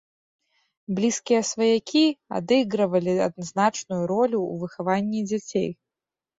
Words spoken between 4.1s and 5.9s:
ролю ў выхаванні дзяцей.